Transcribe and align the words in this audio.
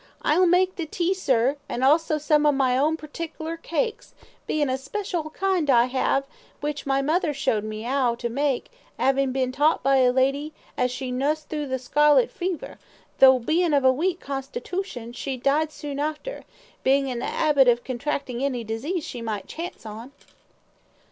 "I'll 0.23 0.47
make 0.47 0.77
the 0.77 0.87
tea, 0.87 1.13
sir, 1.13 1.57
an' 1.69 1.83
also 1.83 2.17
some 2.17 2.47
of 2.47 2.55
my 2.55 2.75
own 2.75 2.97
perticler 2.97 3.55
cakes, 3.55 4.15
bein' 4.47 4.67
a 4.67 4.75
special 4.75 5.29
kind 5.29 5.69
I 5.69 5.83
'ave, 5.87 6.25
which 6.59 6.87
my 6.87 7.03
mother 7.03 7.35
showed 7.35 7.63
me 7.63 7.85
'ow 7.85 8.15
to 8.15 8.27
make, 8.27 8.71
'avin' 8.97 9.31
been 9.31 9.51
taught 9.51 9.83
by 9.83 9.97
a 9.97 10.11
lady 10.11 10.53
as 10.75 10.89
she 10.89 11.11
nussed 11.11 11.49
thro' 11.49 11.67
the 11.67 11.77
scarlet 11.77 12.31
fever, 12.31 12.79
tho' 13.19 13.37
bein' 13.37 13.75
of 13.75 13.85
a 13.85 13.93
weak 13.93 14.19
constitootion, 14.19 15.13
she 15.13 15.37
died 15.37 15.71
soon 15.71 15.99
arter, 15.99 16.45
bein' 16.81 17.05
in 17.07 17.19
the 17.19 17.27
'abit 17.31 17.67
of 17.67 17.83
contractin' 17.83 18.41
any 18.41 18.63
disease 18.63 19.03
she 19.03 19.21
might 19.21 19.45
chance 19.45 19.85
on." 19.85 20.11